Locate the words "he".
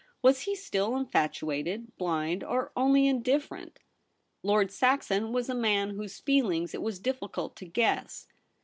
0.45-0.55